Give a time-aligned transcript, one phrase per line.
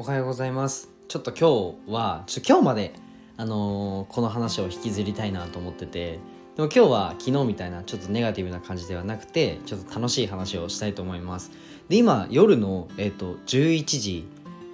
[0.00, 0.88] おはようございます。
[1.08, 2.94] ちょっと今日はちょ今日まで
[3.36, 6.18] あのーこの話を引きずりたいなと思ってて
[6.56, 11.50] でも今日は昨日みたいなちょっとネガティブな感じではなくてちょっと楽しい話をしたいと思います。
[11.90, 14.26] で今夜の、えー、と11時、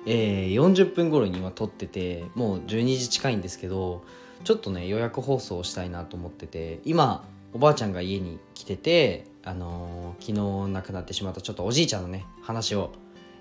[0.06, 4.04] えー40分頃に今撮っててもう12時近いんですけど
[4.44, 12.92] ちょっとね予約放送をしたいなと思ってて今おばあちゃんが家に来ててあのー昨日亡くなってしまったちょっとおじいちゃんのね話を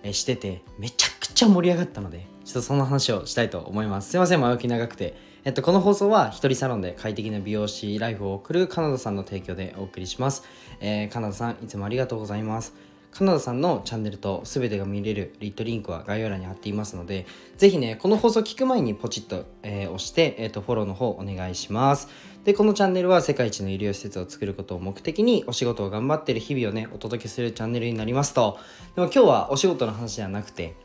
[0.02, 4.09] えしててめちゃちゃ盛り上がったのでちょっとその話をしたいと思います。
[4.09, 5.35] すいません前置き長くて。
[5.44, 10.44] えっとこの放送は一人サロンで快適な美容師ライフを送るカナダさんの提供でお送りします、
[10.80, 12.73] えーカナダさんいつもありがとうございます。
[13.11, 17.25] カナダさんのチャンネルと全てが見れるリットリンクは概要欄に貼っていますので
[17.58, 22.08] ぜひねこの放送聞く前にポチッと、えー押して、えーとフォローの方お願いします。
[22.44, 28.58] でこのチャンネルは世界一の医療施設を作ることを目的にお仕事を頑張っている日々をねお届けするチャンネルになりますと。
[28.95, 30.75] でも今日はお仕事の話ではなくて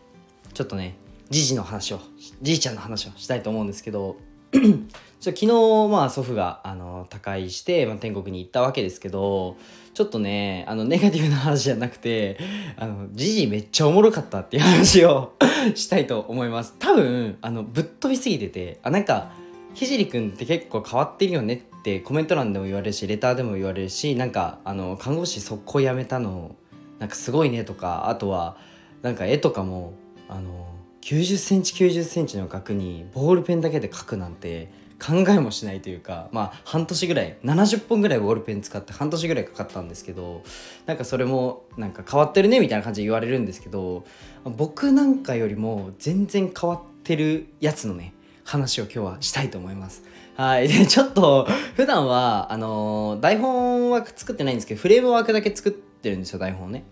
[0.52, 0.96] ちょっとね
[1.30, 2.00] じじの話を
[2.42, 4.16] じいちゃんの話をしたいと思うんですけど
[4.52, 5.46] ちょ昨日
[5.88, 9.56] まあ祖父があの他界して、まあ、天国に行ったわけですけど
[9.94, 12.38] ちょっとねあのネガティブな話じゃなくて
[12.76, 15.34] あのじじめっちゃおもろかったっていう話を
[15.74, 16.74] したいと思います。
[16.78, 19.32] 多分あのぶっ飛びすぎててあなんか
[19.74, 26.56] ひじりくんって結構変わってるよねってコメント欄でも言われるしレターでも言われるしなんかあの看護師速攻辞めたの
[26.98, 28.56] なんかすごいねとかあとは
[29.02, 29.94] なんか絵とかも
[30.30, 30.66] あの
[31.02, 34.68] 90センチ90センチの額にボールペンだけで描くなんて
[35.00, 40.42] 考えもしないというかまあ半年ぐらい70本ぐらいボールペン使って半年ぐらいかかったんですけど
[40.86, 44.04] なんかそれもなんか変わってるねみたいな感じで言われるんですけど
[44.44, 48.12] 僕なんかよりも全然変わってるやつのね
[48.44, 50.02] 話を今日はしたいと思います。
[50.36, 50.66] はい。
[50.68, 56.84] で、ちょっと、普段は、あのー台本は作ってないんですけど、フレームワークだけ作ってるんですよ、台本をね。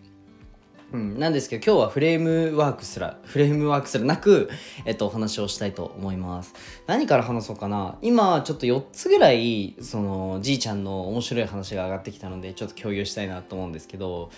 [0.91, 4.48] うん、なんですけど今日はフレームワークすらフレームワークすらなく、
[4.86, 6.54] えっと、お話をしたいと思います。
[6.87, 7.99] 何から話そうかな。
[8.00, 14.31] 今ちょっと4つぐらいそのじいちゃんの面白い話が上がってきたのでちょっと共有したいなと思うんですけど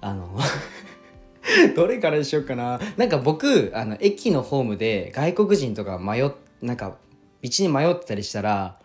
[0.00, 0.38] あの
[1.74, 2.78] どれからにしようかな。
[2.96, 6.30] なんか僕あの駅のホームで外国人とか迷っ
[6.62, 6.96] なんか
[7.42, 8.78] 道に迷ってたりしたら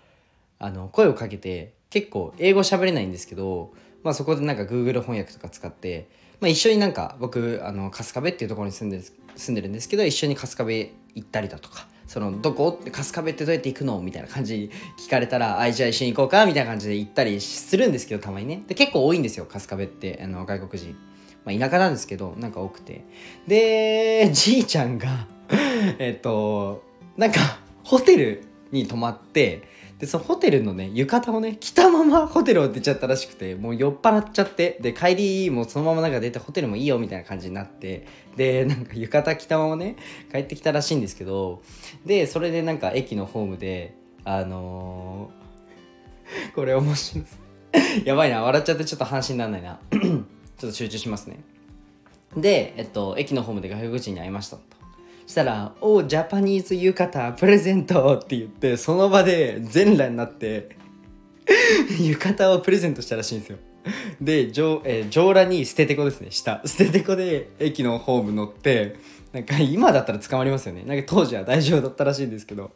[0.57, 3.72] あの声をかけて結構英語喋れないんですけど、
[4.03, 6.09] まあ、そこでなんか Google 翻訳とか使って、
[6.40, 9.03] まあ、一緒になんか僕あの春日部っていうところに住んでる
[9.36, 20.96] 住んでるんですけど一緒に春日部行ったりだとかそのどこって春日部ってどうやって行くのみたいな感じに聞かれたらあじゃあ一緒に行こうかみたいな感じで行ったりするんですけどたまにねで結構多いんですよ春日部ってあの外国人。
[21.46, 23.03] まあ、田舎なんですけどなんか多くて
[23.47, 25.28] でじいちゃんが
[26.00, 26.84] えっと
[27.18, 29.64] なんかホテルに泊まって
[30.00, 38.06] でそのホテルのね浴衣をね着たままホテルを出ちゃったらしくてもう酔っ払っちゃってで帰りもそのままなんか出てホテルもいいよみたいな感じになって
[38.36, 39.96] でなんか浴衣着たままね
[40.32, 41.62] 帰ってきたらしいんですけど
[42.06, 43.96] でそれでなんか駅のホームで
[44.26, 45.44] あのー
[46.56, 47.26] これ面白い。
[48.06, 49.80] やばいな笑っちゃってちょっと話にならないな。
[49.92, 50.26] ちょっ
[50.59, 51.40] と集中しますね。
[52.38, 54.58] で、えっと、駅のホームで外国人に会いました。
[55.25, 60.69] したら「おうジャパニーズ浴衣プレゼント」って言ってその場で全裸になって
[62.01, 63.57] 浴衣をプレゼントしたらしいんですよ。
[64.22, 66.28] で上,、えー上裸に捨ててこですね。
[66.31, 66.61] 下。
[66.66, 68.95] 捨ててこで駅のホーム乗って
[69.34, 70.84] なんか今だったら捕まりますよね。
[70.85, 72.72] なんか当時は大丈夫だったらしいんですけど。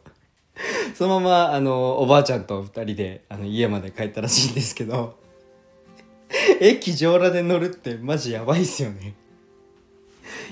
[0.94, 5.16] そのままあのおばあちゃんと2人であの家まで帰ったらしいんですけど。
[6.60, 9.14] 駅上裸で乗るってマジやばいっすよね。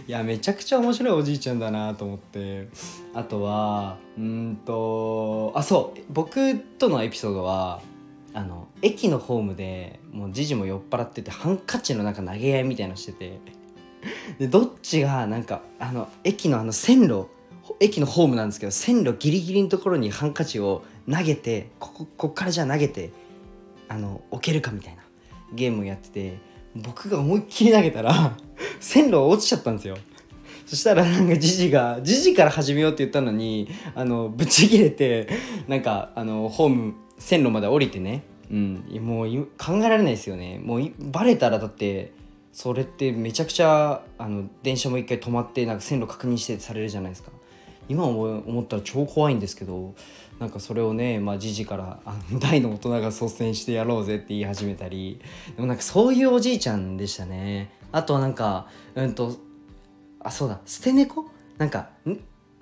[0.08, 2.68] いやめちゃくちゃ面白いおじいちゃんだなと思って。
[3.14, 7.80] あとはうんとあそう僕とのエピソードは
[8.34, 13.40] あの駅のホームでもうじじも酔っ払っててハンカチの中投げ合いみたいなのしてて。
[14.38, 17.26] でどっちがなんかあの駅のあの線路
[17.80, 23.10] 駅のホームなんですけど線路ギリギリのところにハンカチを投げてこここっからじゃあ投げて
[23.88, 25.02] あの置けるかみたいな
[25.52, 26.38] ゲームをやってて
[26.76, 28.36] 僕が思いっきり投げたら
[28.80, 29.96] 線路落ちちゃったんですよ。
[30.66, 35.28] そしたらなんかジジがジジから始めようって言ったのにあのぶち切れて
[35.68, 38.24] なんかあのホーム線路まで降りてね。
[38.50, 38.84] うん。
[39.00, 40.60] もう考えられないですよね。
[40.62, 42.12] もうバレたらだって
[42.52, 47.30] それってめちゃくちゃあの電車も一回止まってなんか線路確認してされるじゃないですか。
[47.88, 49.94] 今思い思ったら超怖いんですけど
[50.40, 55.20] なんかそれをねまあじじからあの大の大人が率先してやろうぜって言い始めたり。
[55.54, 57.70] でもなんかそういうおじいちゃんでしたね。
[57.92, 59.36] あとはなんかうんと
[60.20, 60.60] あそうだ。
[60.66, 61.26] 捨て猫？
[61.58, 61.90] なんか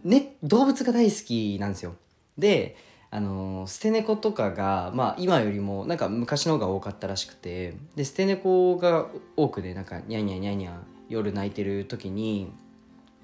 [0.02, 1.94] ね動物が大好きなんですよ。
[2.38, 2.76] で
[3.10, 7.76] あの捨て猫とかがまあ今よりもなんか昔の方が多かったらしくて。
[7.96, 9.06] で捨て猫が
[9.36, 10.72] 多くでなんかニャニャニャニャ
[11.08, 12.52] 夜泣いてる時に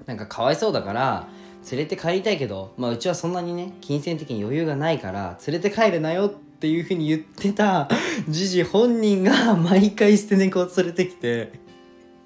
[0.07, 1.29] なんかかわいそうだから
[1.71, 7.89] 連れて帰りたいけど、まあ、うちはそんなにね金銭的に余裕がないから連れて帰るなよっていうふうに言ってた
[8.29, 11.70] じじ本人が毎回捨て猫を連れてきて。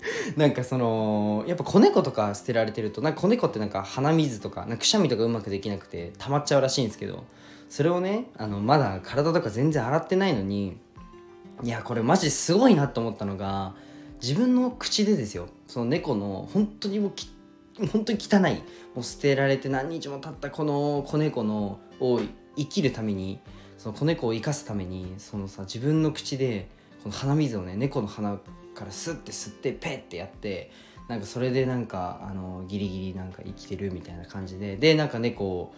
[0.36, 7.24] なんかそのやっぱ子猫とか捨てられてるとなんか子猫ってなんか鼻水とかなくしゃみとかうまくできなくて溜まっちゃうらしいんですけど
[7.68, 10.78] それをねあのまだ体とか全然洗ってないのに
[11.62, 13.74] いやこれマジすごいなと思ったのが
[14.20, 17.28] 自分の口でですよその猫の本当にもうき
[17.92, 18.62] 本当に汚い
[18.94, 22.20] もう捨てられて何日も経ったこの子猫のを
[22.56, 23.40] 生きるために
[23.78, 26.68] その子猫を生かすためにそのさ自分の口で
[27.04, 28.38] この鼻水をね猫の鼻
[28.74, 30.70] からスッて吸ってペッてやって
[31.06, 35.74] なんかそれでなんかあのギリギリなんか生きてるみたいな感じででなんか猫を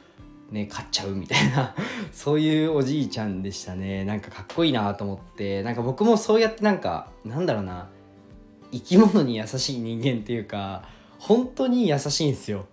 [0.52, 1.74] ね飼っちゃうみたいな
[2.12, 4.04] そういうおじいちゃんでしたね。
[4.04, 7.88] なんかかっこいいなと思ってなんか僕もそうやってなんかなんだろうな
[8.70, 10.88] 生き物に優しい人間っていうか
[11.18, 12.66] 本当に優しいんですよ。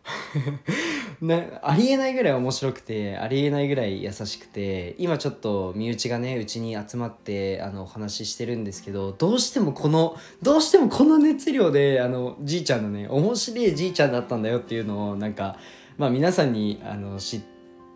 [1.28, 15.56] なありえないぐらい面白くてありえないぐらい優しくて今ちょっと身内がねうちに集まってあのお話ししてるんですけどどうしてもこのどうしてもこの熱量であのじいちゃんのね面白いじいちゃんだったんだよっていうのをなんか
[15.98, 17.42] まあ皆さんにあの知っ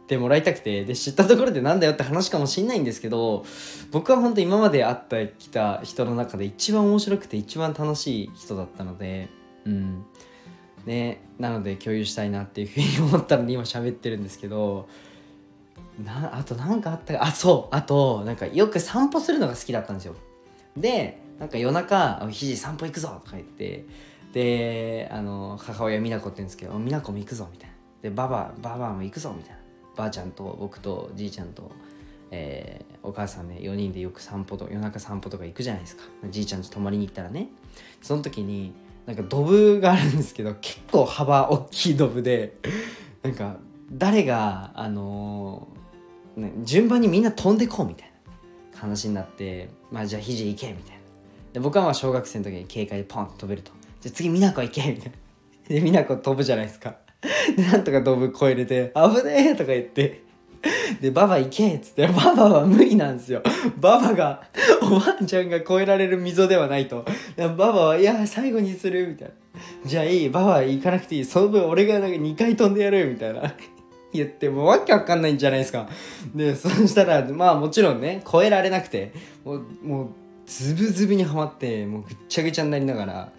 [0.07, 3.45] てもらいたくてで知ったところでなんだよって話かもしんないんですけど
[3.91, 9.27] 僕は本当今まで会ってきた人の中で一番面白くて一番楽しい人だったので
[9.65, 10.05] うん。
[10.87, 14.87] ねなので共有したいなっていうふうに思ったので今喋ってるんですけど
[16.03, 20.15] なあと何かあったかあそうあとなんかよく散歩するのが好きだったんですよ。
[20.75, 23.85] でなんか夜中「ひじ散歩行くぞ」とか言って
[24.31, 27.75] であの母親美奈子って言うんですけど「美奈子も行くぞ」みたいな。
[28.01, 29.59] で「ばばばばも行くぞ」みたいな。
[29.95, 31.71] ばあちゃんと僕とじいちゃんと、
[32.29, 36.03] えー、お母さんね4人でよく散歩と夜中散歩とか行くじゃないですか。
[36.29, 37.49] じいちゃんち泊まりに行ったらね。
[38.01, 38.73] その時に
[39.07, 42.57] なんかドブがあるんですけど結構幅大きいドブで
[43.23, 43.55] なんか
[43.89, 48.11] 誰があのー、ね、順番にみんな飛んでこうみたい
[48.73, 51.01] な話になってまあじゃあ肘行けみたいな。
[51.53, 53.71] で僕はまあ小学生の時に警戒でポンと飛べると。
[54.01, 55.17] じゃあ次美奈子行けみたいな。
[55.69, 56.97] で美奈子飛ぶじゃないですか。
[57.55, 60.23] でなんとかドブ越えれて「危ねえ!」とか言って
[61.01, 63.41] で、ババ行けっつって、ババは無理なんですよ。
[63.79, 64.43] ババが、
[64.81, 67.05] おばあちゃんが越えられる溝ではないと。
[67.37, 69.33] ババは、いや、最後にする、みたいな。
[69.85, 71.25] じゃあいい、ババ行かなくていい。
[71.25, 73.53] その分俺がなんか2回飛んでやる、みたいな。
[74.13, 75.89] 言って、もうわけわかんないんじゃないですか。
[76.33, 79.11] で、そしたら、まあもちろんね、越えられなくて、
[79.43, 80.07] もう、もう、
[80.45, 83.31] ズブズブにはまって、もうぐっちゃぐちゃになりながら、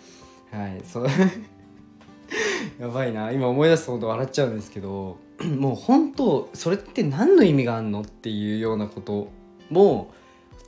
[0.52, 1.06] はい、そう。
[2.78, 3.32] やばいな。
[3.32, 9.28] 今思い出すほど笑っちゃうんですけど、 もう本当それって何の意味があんのっていうようなこと
[9.70, 10.12] も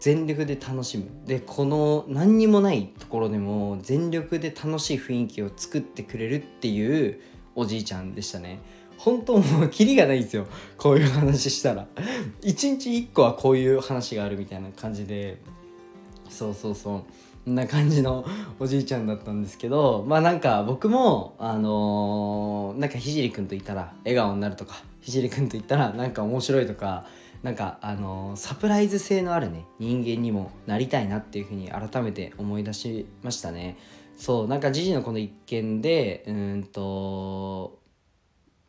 [0.01, 1.07] 全力で楽しむ。
[1.27, 7.21] でこの何にもないところでも全力で楽しい雰囲気を作ってくれるっていう
[7.55, 8.61] おじいちゃんでしたね。
[8.97, 10.47] 本当もうキリがないんですよ。
[10.77, 11.87] こういう話したら。
[12.43, 15.39] 一日一個はこういう話があるみたいな感じで。
[16.29, 17.03] そうそうそう。
[17.49, 18.25] んな感じの
[18.59, 27.07] おじいちゃんだったんですけどまあなんか僕もあのー、なんかひじりくんといたら笑顔になるとかひじりくんといったらなんか面白いとか
[27.43, 33.79] なんかあのー、サプライズ性のあるね人間にもなりたいなっていうふうに改めて思い出しましたね。
[34.17, 37.79] そうなんかジジのこの一件でうんと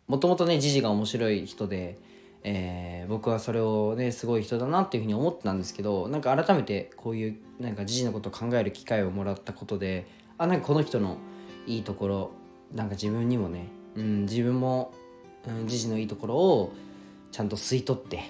[0.07, 1.97] もともとねジジが面白い人で
[2.43, 10.07] えー、僕はそれをねすごい人だなっていうふうに思ってたんですけどなんか改めてこういうなんか時事のことを考える機会をもらったことで
[10.37, 11.17] あなんかこの人の
[11.67, 12.31] いいところ
[12.73, 14.93] なんか自分にもね、うん、自分も、
[15.47, 16.73] うん、時事のいいところを
[17.31, 18.23] ちゃんと吸い取って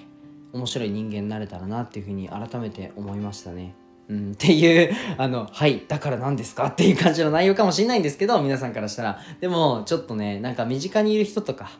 [0.52, 3.74] 面白い人間になれたらなっていうふうに改めて思いましたね。
[4.08, 11.70] うん、っていうあのはいだから何ですかっていう感じの内容かもしれないんですけど皆さんからしたらでもちょっとねなんか身近にいる人とか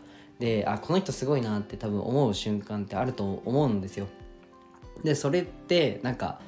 [0.43, 4.09] であこの人すごいなって多分思う瞬間ってあると思うんですよ。
[5.05, 6.41] でそれってなんか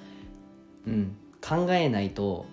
[0.85, 2.47] うん考えないと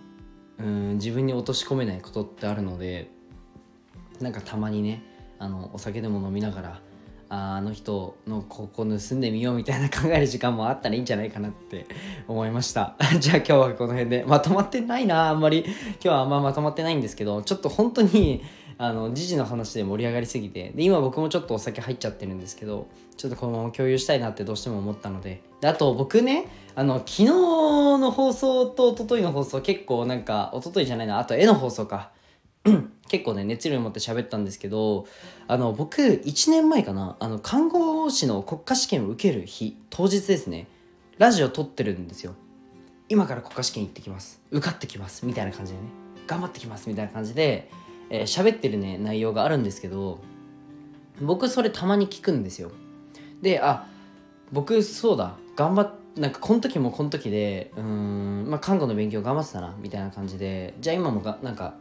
[0.60, 3.10] うん自分に落とし込めないことってあるので
[4.20, 5.02] なんかたまにね
[5.40, 6.82] あのお酒でも飲みながら
[7.30, 11.88] ああの人のここ盗んでみようみたいな考える時間もあったらいいんじゃないかなって
[12.28, 12.96] 思いました。
[13.20, 14.26] じゃあ今日はこの辺で。
[14.28, 15.66] まとまってないなあんまり。
[15.66, 18.44] 今日はあんままとまってないんですけどちょっと本当に
[18.78, 22.88] あの時事の話で盛り上がりすぎてで今僕もちょっとお酒入っちゃってるんですけど
[23.18, 25.42] ちょっとこのまま共有したいなってどうしても思ったので。
[25.62, 32.12] であと僕ねあの昨日の放送と一昨日の放送結構なんか一昨日じゃないなあと絵の放送か。
[33.10, 35.08] 結構ね熱量を持って喋ったんですけど
[35.48, 40.68] あの僕1年前かなあの看護師の国家試験を受ける日当日ですね
[41.18, 42.34] ラジオ撮ってるんですよ。
[43.10, 44.42] 今から国家試験行ってきます。
[44.52, 45.26] 受かってきます。
[45.26, 45.86] みたいな感じでね。
[46.26, 46.88] 頑張ってきます。
[46.88, 47.70] みたいな感じで
[48.12, 50.20] えー、喋ってるね内容があるんですけど
[51.20, 52.72] 僕それたまに聞くんですよ。
[53.42, 53.88] であ
[54.52, 61.76] 僕そうだ頑張っなんかこの時もこの時でうん、まあ、看護の勉強頑張ってたなみたいな感じでじゃあ今もがなんか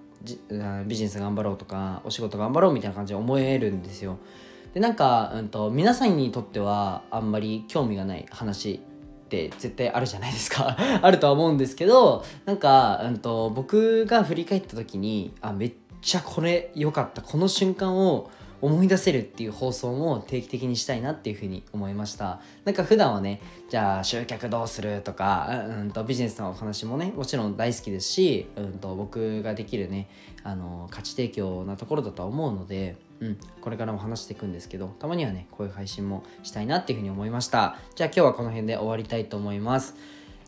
[0.86, 4.18] ビジネス頑張ろうとかお仕事頑張ろうみたいな感じで思えるんですよ。
[4.74, 10.76] でなんか、うんと、皆さんにとってはあんまり興味がない話って絶対あるじゃないですか。
[11.02, 17.22] あるとは思うんですけどなんか、うんと僕が振り返った時にあめっちゃこれ良かった。
[17.22, 18.30] この瞬間を
[18.60, 22.40] 思い出せるっていう放送も定期的にしたいなっていうふうに思いました。
[22.64, 23.40] なんか普段はね
[23.70, 30.08] じゃあ集客どうするとか、うんとビジネスのお話もねもちろん大好きですし、うんと僕ができるね
[30.42, 37.76] あの価値提供なところだとは思うのでうん、これからも話していくんですけどたまにはねこういう配信もしたいなっていうふうに思いました。
[37.94, 39.94] じゃあ今日はこの辺で終わりたいと思います。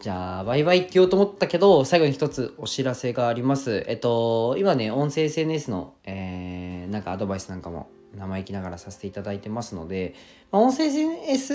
[0.03, 3.85] じゃあ、バイバイって言おうと思ったけど、最後に一つお知らせがあります。
[3.87, 10.17] えっと、今ね、音声 SNS の、えー、なんかアドバイスなんかも生意気ながらさせていただいてますので、
[10.51, 11.55] まあ、音声 SNS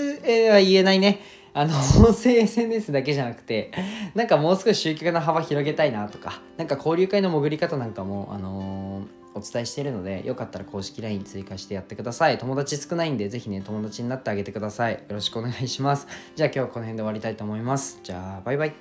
[0.50, 1.20] は言えないね。
[1.52, 3.70] あの、 音声 SNS だけじゃなくて、
[4.14, 8.87] なんかもう少し集客の幅広げたいなとか、なんか交流会の潜り方なんかも、あのー
[9.38, 12.38] お伝えしているので、よかったら公式 LINE 追加してやってください。
[12.38, 14.94] 友達少ないんで、ぜひね、友達になってあげてください。
[14.94, 16.06] よろしくお願いします。
[16.36, 18.00] じゃあ今日はこの辺で終わりたいと思います。
[18.02, 18.74] じゃあ、バイバイ。